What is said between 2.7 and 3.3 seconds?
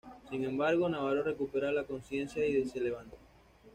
levanta.